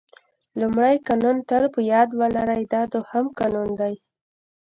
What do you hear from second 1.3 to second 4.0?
تل په یاد ولرئ دا دوهم قانون دی.